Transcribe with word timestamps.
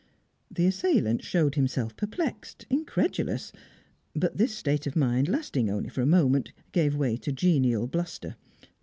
The 0.49 0.65
assailant 0.65 1.23
showed 1.23 1.53
himself 1.53 1.95
perplexed, 1.95 2.65
incredulous. 2.71 3.51
But 4.15 4.35
this 4.35 4.51
state 4.51 4.87
of 4.87 4.95
mind, 4.95 5.27
lasting 5.27 5.69
only 5.69 5.89
for 5.89 6.01
a 6.01 6.07
moment, 6.07 6.51
gave 6.71 6.95
way 6.95 7.17
to 7.17 7.31
genial 7.31 7.85
bluster. 7.85 8.35